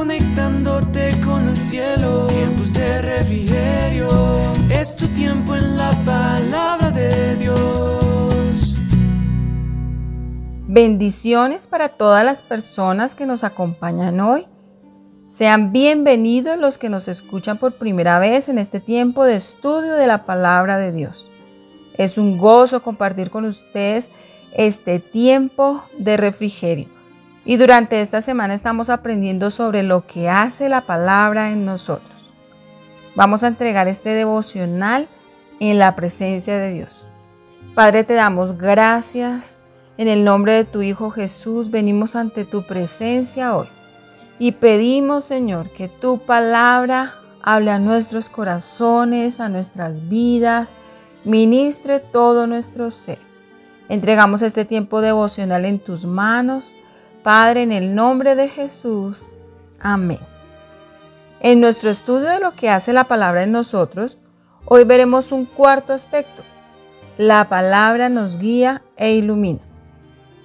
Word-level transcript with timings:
conectándote 0.00 1.20
con 1.20 1.46
el 1.46 1.58
cielo. 1.58 2.26
Tiempos 2.28 2.72
de 2.72 3.02
refrigerio, 3.02 4.08
es 4.70 4.96
tu 4.96 5.06
tiempo 5.08 5.54
en 5.54 5.76
la 5.76 5.90
palabra 6.06 6.90
de 6.90 7.36
Dios. 7.36 8.80
Bendiciones 10.66 11.66
para 11.66 11.90
todas 11.90 12.24
las 12.24 12.40
personas 12.40 13.14
que 13.14 13.26
nos 13.26 13.44
acompañan 13.44 14.20
hoy. 14.20 14.46
Sean 15.28 15.70
bienvenidos 15.70 16.56
los 16.56 16.78
que 16.78 16.88
nos 16.88 17.06
escuchan 17.06 17.58
por 17.58 17.74
primera 17.74 18.18
vez 18.18 18.48
en 18.48 18.58
este 18.58 18.80
tiempo 18.80 19.26
de 19.26 19.36
estudio 19.36 19.92
de 19.96 20.06
la 20.06 20.24
palabra 20.24 20.78
de 20.78 20.92
Dios. 20.92 21.30
Es 21.92 22.16
un 22.16 22.38
gozo 22.38 22.82
compartir 22.82 23.28
con 23.28 23.44
ustedes 23.44 24.08
este 24.54 24.98
tiempo 24.98 25.84
de 25.98 26.16
refrigerio. 26.16 26.99
Y 27.50 27.56
durante 27.56 28.00
esta 28.00 28.20
semana 28.20 28.54
estamos 28.54 28.90
aprendiendo 28.90 29.50
sobre 29.50 29.82
lo 29.82 30.06
que 30.06 30.28
hace 30.28 30.68
la 30.68 30.82
palabra 30.82 31.50
en 31.50 31.64
nosotros. 31.64 32.32
Vamos 33.16 33.42
a 33.42 33.48
entregar 33.48 33.88
este 33.88 34.10
devocional 34.10 35.08
en 35.58 35.80
la 35.80 35.96
presencia 35.96 36.56
de 36.58 36.72
Dios. 36.72 37.08
Padre, 37.74 38.04
te 38.04 38.14
damos 38.14 38.56
gracias. 38.56 39.56
En 39.98 40.06
el 40.06 40.22
nombre 40.22 40.52
de 40.52 40.64
tu 40.64 40.82
Hijo 40.82 41.10
Jesús 41.10 41.72
venimos 41.72 42.14
ante 42.14 42.44
tu 42.44 42.62
presencia 42.62 43.56
hoy. 43.56 43.66
Y 44.38 44.52
pedimos, 44.52 45.24
Señor, 45.24 45.70
que 45.70 45.88
tu 45.88 46.18
palabra 46.18 47.14
hable 47.42 47.72
a 47.72 47.80
nuestros 47.80 48.28
corazones, 48.28 49.40
a 49.40 49.48
nuestras 49.48 50.08
vidas, 50.08 50.72
ministre 51.24 51.98
todo 51.98 52.46
nuestro 52.46 52.92
ser. 52.92 53.18
Entregamos 53.88 54.40
este 54.40 54.64
tiempo 54.64 55.00
devocional 55.00 55.64
en 55.64 55.80
tus 55.80 56.04
manos 56.04 56.76
Padre, 57.22 57.62
en 57.62 57.72
el 57.72 57.94
nombre 57.94 58.34
de 58.34 58.48
Jesús. 58.48 59.28
Amén. 59.78 60.20
En 61.40 61.60
nuestro 61.60 61.90
estudio 61.90 62.28
de 62.28 62.40
lo 62.40 62.54
que 62.54 62.70
hace 62.70 62.92
la 62.92 63.04
palabra 63.04 63.42
en 63.42 63.52
nosotros, 63.52 64.18
hoy 64.64 64.84
veremos 64.84 65.32
un 65.32 65.46
cuarto 65.46 65.92
aspecto. 65.92 66.42
La 67.18 67.48
palabra 67.48 68.08
nos 68.08 68.38
guía 68.38 68.82
e 68.96 69.12
ilumina. 69.12 69.60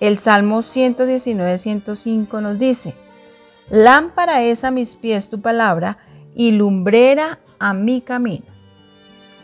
El 0.00 0.18
Salmo 0.18 0.58
119-105 0.58 2.40
nos 2.42 2.58
dice, 2.58 2.94
Lámpara 3.70 4.42
es 4.42 4.62
a 4.62 4.70
mis 4.70 4.94
pies 4.96 5.28
tu 5.28 5.40
palabra 5.40 5.98
y 6.34 6.52
lumbrera 6.52 7.40
a 7.58 7.72
mi 7.72 8.00
camino. 8.00 8.46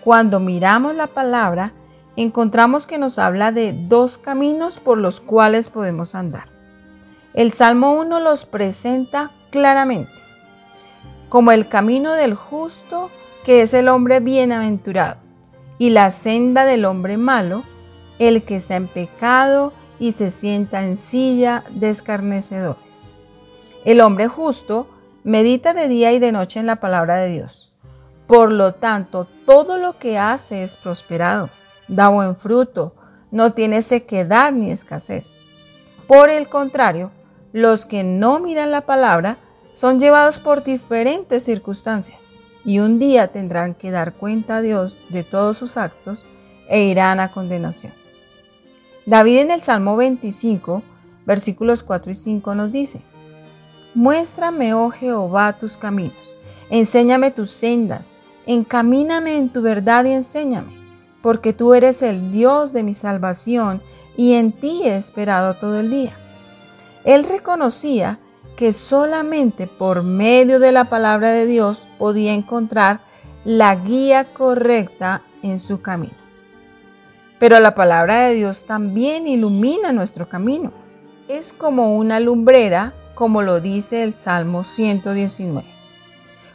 Cuando 0.04 0.40
miramos 0.40 0.94
la 0.94 1.06
palabra, 1.06 1.74
encontramos 2.16 2.86
que 2.86 2.98
nos 2.98 3.18
habla 3.18 3.52
de 3.52 3.72
dos 3.72 4.18
caminos 4.18 4.78
por 4.78 4.98
los 4.98 5.20
cuales 5.20 5.68
podemos 5.68 6.14
andar. 6.14 6.51
El 7.34 7.50
Salmo 7.50 7.92
1 7.92 8.20
los 8.20 8.44
presenta 8.44 9.30
claramente 9.50 10.12
como 11.32 11.50
el 11.50 11.66
camino 11.66 12.12
del 12.12 12.34
justo, 12.34 13.10
que 13.42 13.62
es 13.62 13.72
el 13.72 13.88
hombre 13.88 14.20
bienaventurado, 14.20 15.16
y 15.78 15.88
la 15.88 16.10
senda 16.10 16.66
del 16.66 16.84
hombre 16.84 17.16
malo, 17.16 17.64
el 18.18 18.44
que 18.44 18.56
está 18.56 18.76
en 18.76 18.86
pecado 18.86 19.72
y 19.98 20.12
se 20.12 20.30
sienta 20.30 20.84
en 20.84 20.98
silla 20.98 21.64
de 21.70 21.88
escarnecedores. 21.88 23.14
El 23.86 24.02
hombre 24.02 24.28
justo 24.28 24.90
medita 25.24 25.72
de 25.72 25.88
día 25.88 26.12
y 26.12 26.18
de 26.18 26.32
noche 26.32 26.60
en 26.60 26.66
la 26.66 26.76
palabra 26.76 27.16
de 27.16 27.30
Dios. 27.30 27.72
Por 28.26 28.52
lo 28.52 28.74
tanto, 28.74 29.26
todo 29.46 29.78
lo 29.78 29.98
que 29.98 30.18
hace 30.18 30.62
es 30.62 30.74
prosperado, 30.74 31.48
da 31.88 32.08
buen 32.08 32.36
fruto, 32.36 32.94
no 33.30 33.54
tiene 33.54 33.80
sequedad 33.80 34.52
ni 34.52 34.70
escasez. 34.70 35.38
Por 36.06 36.28
el 36.28 36.50
contrario, 36.50 37.10
los 37.52 37.86
que 37.86 38.02
no 38.04 38.40
miran 38.40 38.70
la 38.70 38.86
palabra 38.86 39.38
son 39.74 40.00
llevados 40.00 40.38
por 40.38 40.64
diferentes 40.64 41.44
circunstancias 41.44 42.32
y 42.64 42.78
un 42.78 42.98
día 42.98 43.28
tendrán 43.28 43.74
que 43.74 43.90
dar 43.90 44.14
cuenta 44.14 44.56
a 44.56 44.62
Dios 44.62 44.96
de 45.10 45.24
todos 45.24 45.56
sus 45.56 45.76
actos 45.76 46.24
e 46.68 46.84
irán 46.84 47.20
a 47.20 47.32
condenación. 47.32 47.92
David 49.04 49.38
en 49.38 49.50
el 49.50 49.62
Salmo 49.62 49.96
25, 49.96 50.82
versículos 51.26 51.82
4 51.82 52.12
y 52.12 52.14
5 52.14 52.54
nos 52.54 52.70
dice, 52.70 53.02
Muéstrame, 53.94 54.72
oh 54.74 54.90
Jehová, 54.90 55.58
tus 55.58 55.76
caminos, 55.76 56.36
enséñame 56.70 57.30
tus 57.30 57.50
sendas, 57.50 58.14
encamíname 58.46 59.36
en 59.36 59.50
tu 59.50 59.60
verdad 59.60 60.04
y 60.04 60.12
enséñame, 60.12 60.72
porque 61.20 61.52
tú 61.52 61.74
eres 61.74 62.00
el 62.00 62.30
Dios 62.30 62.72
de 62.72 62.84
mi 62.84 62.94
salvación 62.94 63.82
y 64.16 64.34
en 64.34 64.52
ti 64.52 64.82
he 64.84 64.96
esperado 64.96 65.56
todo 65.56 65.80
el 65.80 65.90
día. 65.90 66.16
Él 67.04 67.24
reconocía 67.24 68.18
que 68.56 68.72
solamente 68.72 69.66
por 69.66 70.02
medio 70.02 70.58
de 70.58 70.72
la 70.72 70.84
palabra 70.84 71.32
de 71.32 71.46
Dios 71.46 71.88
podía 71.98 72.32
encontrar 72.32 73.00
la 73.44 73.74
guía 73.74 74.32
correcta 74.32 75.22
en 75.42 75.58
su 75.58 75.80
camino. 75.82 76.14
Pero 77.38 77.58
la 77.58 77.74
palabra 77.74 78.26
de 78.26 78.34
Dios 78.34 78.66
también 78.66 79.26
ilumina 79.26 79.90
nuestro 79.90 80.28
camino. 80.28 80.72
Es 81.26 81.52
como 81.52 81.96
una 81.96 82.20
lumbrera, 82.20 82.94
como 83.16 83.42
lo 83.42 83.60
dice 83.60 84.04
el 84.04 84.14
Salmo 84.14 84.62
119. 84.62 85.66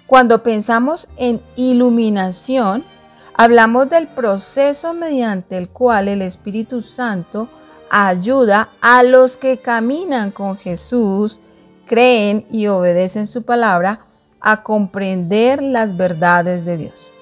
Cuando 0.05 0.43
pensamos 0.43 1.09
en 1.17 1.41
iluminación, 1.57 2.85
hablamos 3.33 3.89
del 3.89 4.07
proceso 4.07 4.93
mediante 4.93 5.57
el 5.57 5.67
cual 5.67 6.07
el 6.07 6.21
Espíritu 6.21 6.81
Santo 6.81 7.49
ayuda 7.89 8.69
a 8.81 9.03
los 9.03 9.37
que 9.37 9.57
caminan 9.57 10.31
con 10.31 10.57
Jesús, 10.57 11.39
creen 11.85 12.45
y 12.49 12.67
obedecen 12.67 13.27
su 13.27 13.43
palabra 13.43 14.01
a 14.39 14.63
comprender 14.63 15.61
las 15.63 15.97
verdades 15.97 16.65
de 16.65 16.77
Dios. 16.77 17.13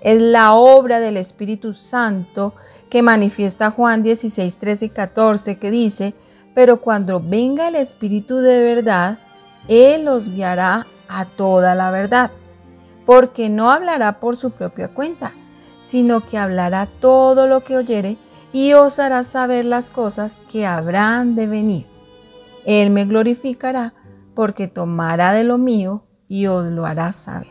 Es 0.00 0.20
la 0.20 0.54
obra 0.54 1.00
del 1.00 1.16
Espíritu 1.16 1.74
Santo 1.74 2.54
que 2.90 3.02
manifiesta 3.02 3.70
Juan 3.70 4.02
16, 4.02 4.58
13 4.58 4.84
y 4.86 4.88
14 4.90 5.58
que 5.58 5.70
dice, 5.70 6.14
pero 6.54 6.80
cuando 6.80 7.20
venga 7.20 7.68
el 7.68 7.76
Espíritu 7.76 8.38
de 8.38 8.62
verdad, 8.62 9.18
Él 9.68 10.04
los 10.04 10.28
guiará 10.28 10.86
a 11.08 11.24
toda 11.24 11.74
la 11.74 11.90
verdad, 11.90 12.30
porque 13.06 13.48
no 13.48 13.70
hablará 13.70 14.20
por 14.20 14.36
su 14.36 14.50
propia 14.50 14.88
cuenta, 14.88 15.32
sino 15.80 16.26
que 16.26 16.38
hablará 16.38 16.88
todo 17.00 17.46
lo 17.46 17.64
que 17.64 17.76
oyere 17.76 18.18
y 18.52 18.74
os 18.74 18.98
hará 18.98 19.22
saber 19.22 19.64
las 19.64 19.90
cosas 19.90 20.40
que 20.50 20.66
habrán 20.66 21.34
de 21.34 21.46
venir. 21.46 21.86
Él 22.64 22.90
me 22.90 23.04
glorificará 23.04 23.94
porque 24.34 24.68
tomará 24.68 25.32
de 25.32 25.44
lo 25.44 25.58
mío 25.58 26.04
y 26.28 26.46
os 26.46 26.66
lo 26.66 26.86
hará 26.86 27.12
saber. 27.12 27.48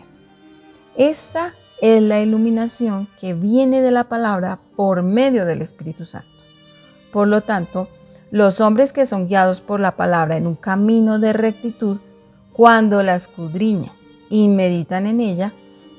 Esta 0.95 1.53
es 1.81 2.01
la 2.01 2.21
iluminación 2.21 3.07
que 3.19 3.33
viene 3.33 3.81
de 3.81 3.91
la 3.91 4.05
palabra 4.05 4.59
por 4.75 5.03
medio 5.03 5.45
del 5.45 5.61
Espíritu 5.61 6.05
Santo. 6.05 6.29
Por 7.11 7.27
lo 7.27 7.41
tanto, 7.41 7.89
los 8.29 8.61
hombres 8.61 8.93
que 8.93 9.05
son 9.05 9.27
guiados 9.27 9.61
por 9.61 9.79
la 9.79 9.95
palabra 9.95 10.37
en 10.37 10.47
un 10.47 10.55
camino 10.55 11.19
de 11.19 11.33
rectitud, 11.33 11.97
cuando 12.53 13.03
la 13.03 13.15
escudriñan 13.15 13.91
y 14.29 14.47
meditan 14.47 15.07
en 15.07 15.19
ella, 15.19 15.53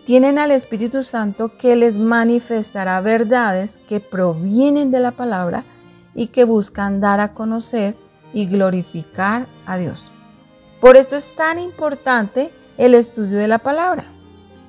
tienen 0.05 0.39
al 0.39 0.51
Espíritu 0.51 1.03
Santo 1.03 1.57
que 1.57 1.77
les 1.77 1.99
manifestará 1.99 3.01
verdades 3.01 3.79
que 3.89 4.01
provienen 4.01 4.91
de 4.91 5.01
la 5.01 5.13
palabra 5.13 5.65
y 6.15 6.29
que 6.29 6.45
buscan 6.45 7.01
dar 7.01 7.21
a 7.21 7.35
conocer 7.35 7.97
y 8.33 8.47
glorificar 8.47 9.47
a 9.67 9.77
Dios. 9.77 10.11
Por 10.81 10.97
esto 10.97 11.15
es 11.17 11.35
tan 11.35 11.59
importante 11.59 12.53
el 12.77 12.95
estudio 12.95 13.39
de 13.39 13.49
la 13.49 13.59
palabra. 13.59 14.05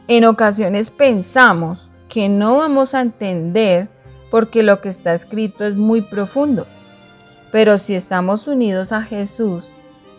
En 0.07 0.25
ocasiones 0.25 0.89
pensamos 0.89 1.89
que 2.09 2.29
no 2.29 2.57
vamos 2.57 2.93
a 2.93 3.01
entender 3.01 3.89
porque 4.29 4.61
lo 4.61 4.81
que 4.81 4.89
está 4.89 5.13
escrito 5.13 5.63
es 5.65 5.75
muy 5.75 6.01
profundo. 6.01 6.67
Pero 7.51 7.77
si 7.77 7.95
estamos 7.95 8.47
unidos 8.47 8.91
a 8.91 9.01
Jesús, 9.01 9.71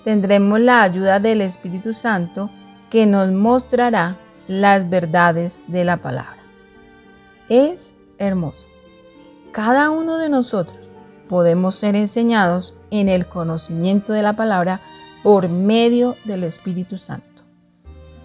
tendremos 0.05 0.61
la 0.61 0.83
ayuda 0.83 1.21
del 1.21 1.41
Espíritu 1.41 1.93
Santo 1.93 2.51
que 2.91 3.07
nos 3.07 3.31
mostrará 3.31 4.19
las 4.47 4.89
verdades 4.91 5.63
de 5.67 5.85
la 5.85 5.99
palabra. 5.99 6.43
Es 7.49 7.93
hermoso. 8.19 8.67
Cada 9.53 9.91
uno 9.91 10.19
de 10.19 10.29
nosotros 10.29 10.79
podemos 11.29 11.75
ser 11.77 11.97
enseñados 11.97 12.77
en 12.91 13.09
el 13.09 13.27
conocimiento 13.27 14.13
de 14.13 14.23
la 14.23 14.35
palabra 14.35 14.81
por 15.23 15.49
medio 15.49 16.17
del 16.25 16.45
Espíritu 16.45 16.99
Santo. 16.99 17.43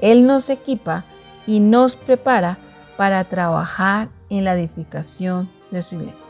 Él 0.01 0.25
nos 0.25 0.49
equipa 0.49 1.05
y 1.47 1.59
nos 1.59 1.95
prepara 1.95 2.57
para 2.97 3.23
trabajar 3.23 4.09
en 4.29 4.43
la 4.43 4.53
edificación 4.53 5.49
de 5.71 5.81
su 5.81 5.95
iglesia. 5.95 6.27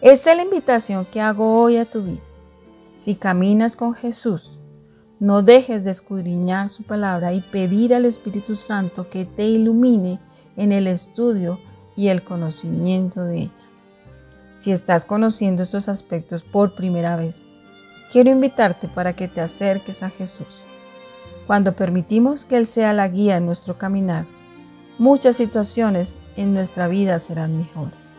Esta 0.00 0.30
es 0.32 0.36
la 0.36 0.42
invitación 0.42 1.04
que 1.04 1.20
hago 1.20 1.60
hoy 1.60 1.76
a 1.76 1.84
tu 1.84 2.02
vida. 2.02 2.22
Si 2.96 3.14
caminas 3.14 3.76
con 3.76 3.94
Jesús, 3.94 4.58
no 5.24 5.40
dejes 5.40 5.84
de 5.84 5.90
escudriñar 5.90 6.68
su 6.68 6.82
palabra 6.82 7.32
y 7.32 7.40
pedir 7.40 7.94
al 7.94 8.04
Espíritu 8.04 8.56
Santo 8.56 9.08
que 9.08 9.24
te 9.24 9.44
ilumine 9.44 10.20
en 10.54 10.70
el 10.70 10.86
estudio 10.86 11.58
y 11.96 12.08
el 12.08 12.22
conocimiento 12.22 13.24
de 13.24 13.38
ella. 13.38 13.70
Si 14.52 14.70
estás 14.70 15.06
conociendo 15.06 15.62
estos 15.62 15.88
aspectos 15.88 16.42
por 16.42 16.74
primera 16.74 17.16
vez, 17.16 17.42
quiero 18.12 18.30
invitarte 18.30 18.86
para 18.86 19.14
que 19.14 19.26
te 19.26 19.40
acerques 19.40 20.02
a 20.02 20.10
Jesús. 20.10 20.66
Cuando 21.46 21.74
permitimos 21.74 22.44
que 22.44 22.58
Él 22.58 22.66
sea 22.66 22.92
la 22.92 23.08
guía 23.08 23.38
en 23.38 23.46
nuestro 23.46 23.78
caminar, 23.78 24.26
muchas 24.98 25.38
situaciones 25.38 26.18
en 26.36 26.52
nuestra 26.52 26.86
vida 26.86 27.18
serán 27.18 27.56
mejores. 27.56 28.12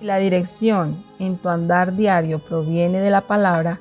La 0.00 0.16
dirección 0.16 1.04
en 1.20 1.36
tu 1.36 1.48
andar 1.48 1.94
diario 1.94 2.44
proviene 2.44 2.98
de 2.98 3.10
la 3.10 3.20
palabra, 3.20 3.80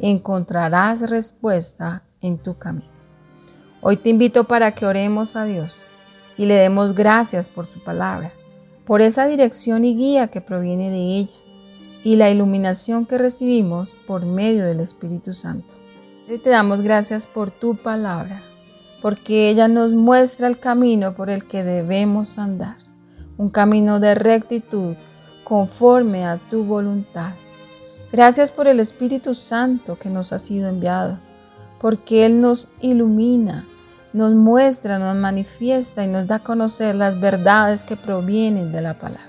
encontrarás 0.00 1.08
respuesta 1.08 2.04
en 2.20 2.38
tu 2.38 2.58
camino. 2.58 2.90
Hoy 3.80 3.96
te 3.96 4.10
invito 4.10 4.44
para 4.44 4.72
que 4.72 4.86
oremos 4.86 5.36
a 5.36 5.44
Dios 5.44 5.74
y 6.36 6.46
le 6.46 6.54
demos 6.54 6.94
gracias 6.94 7.48
por 7.48 7.66
su 7.66 7.82
palabra, 7.82 8.32
por 8.84 9.00
esa 9.00 9.26
dirección 9.26 9.84
y 9.84 9.96
guía 9.96 10.28
que 10.28 10.40
proviene 10.40 10.90
de 10.90 11.18
ella 11.18 11.34
y 12.04 12.16
la 12.16 12.30
iluminación 12.30 13.06
que 13.06 13.18
recibimos 13.18 13.96
por 14.06 14.26
medio 14.26 14.64
del 14.64 14.80
Espíritu 14.80 15.32
Santo. 15.32 15.74
Y 16.28 16.38
te 16.38 16.50
damos 16.50 16.82
gracias 16.82 17.26
por 17.26 17.50
tu 17.50 17.76
palabra, 17.76 18.42
porque 19.02 19.48
ella 19.48 19.68
nos 19.68 19.92
muestra 19.92 20.48
el 20.48 20.58
camino 20.58 21.14
por 21.14 21.30
el 21.30 21.46
que 21.46 21.64
debemos 21.64 22.38
andar, 22.38 22.78
un 23.36 23.50
camino 23.50 24.00
de 24.00 24.14
rectitud 24.14 24.94
conforme 25.44 26.24
a 26.24 26.38
tu 26.48 26.64
voluntad. 26.64 27.34
Gracias 28.12 28.50
por 28.50 28.68
el 28.68 28.80
Espíritu 28.80 29.34
Santo 29.34 29.98
que 29.98 30.10
nos 30.10 30.32
ha 30.32 30.38
sido 30.38 30.68
enviado, 30.68 31.18
porque 31.80 32.26
Él 32.26 32.40
nos 32.40 32.68
ilumina, 32.80 33.66
nos 34.12 34.32
muestra, 34.34 34.98
nos 34.98 35.16
manifiesta 35.16 36.04
y 36.04 36.06
nos 36.06 36.26
da 36.26 36.36
a 36.36 36.42
conocer 36.44 36.94
las 36.94 37.20
verdades 37.20 37.84
que 37.84 37.96
provienen 37.96 38.72
de 38.72 38.80
la 38.80 38.98
palabra. 38.98 39.26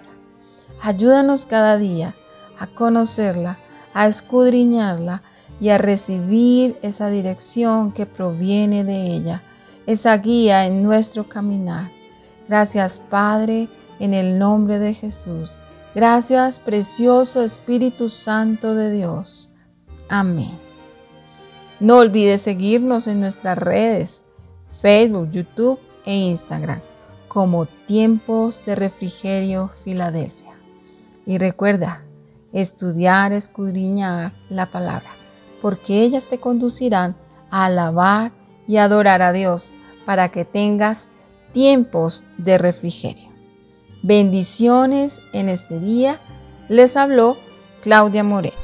Ayúdanos 0.81 1.45
cada 1.45 1.77
día 1.77 2.15
a 2.59 2.67
conocerla, 2.67 3.57
a 3.93 4.07
escudriñarla, 4.07 5.23
y 5.59 5.69
a 5.69 5.77
recibir 5.77 6.77
esa 6.81 7.09
dirección 7.09 7.91
que 7.91 8.05
proviene 8.05 8.83
de 8.83 9.07
ella, 9.07 9.43
esa 9.85 10.15
guía 10.17 10.65
en 10.65 10.83
nuestro 10.83 11.27
caminar. 11.27 11.91
Gracias 12.47 12.99
Padre, 12.99 13.69
en 13.99 14.13
el 14.13 14.37
nombre 14.37 14.79
de 14.79 14.93
Jesús. 14.93 15.57
Gracias 15.97 16.59
precioso 16.59 17.41
Espíritu 17.41 18.09
Santo 18.09 18.75
de 18.75 18.91
Dios. 18.91 19.49
Amén. 20.09 20.51
No 21.79 21.97
olvides 21.97 22.43
seguirnos 22.43 23.07
en 23.07 23.19
nuestras 23.19 23.57
redes, 23.57 24.23
Facebook, 24.69 25.31
YouTube 25.31 25.79
e 26.05 26.15
Instagram, 26.15 26.81
como 27.27 27.65
Tiempos 27.65 28.63
de 28.63 28.75
Refrigerio 28.75 29.71
Filadelfia. 29.83 30.53
Y 31.25 31.39
recuerda, 31.39 32.03
estudiar, 32.53 33.31
escudriñar 33.31 34.33
la 34.49 34.69
palabra 34.69 35.09
porque 35.63 36.03
ellas 36.03 36.29
te 36.29 36.39
conducirán 36.39 37.15
a 37.49 37.65
alabar 37.65 38.33
y 38.67 38.77
adorar 38.77 39.23
a 39.23 39.33
Dios 39.33 39.73
para 40.05 40.29
que 40.29 40.45
tengas 40.45 41.09
tiempos 41.53 42.23
de 42.37 42.59
refrigerio. 42.59 43.26
Bendiciones 44.03 45.21
en 45.33 45.49
este 45.49 45.79
día. 45.79 46.19
Les 46.69 46.95
habló 46.97 47.37
Claudia 47.81 48.23
Moreno. 48.23 48.55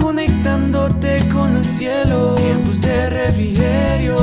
Conectándote 0.00 1.28
con 1.32 1.56
el 1.56 1.64
cielo, 1.64 2.34
tiempos 2.34 2.80
de 2.80 3.10
refrigerio. 3.10 4.16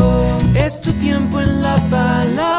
Es 0.55 0.81
tu 0.81 0.91
tiempo 0.93 1.39
en 1.39 1.61
la 1.61 1.75
palabra. 1.89 2.54